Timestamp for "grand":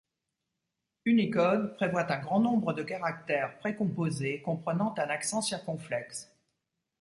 2.17-2.39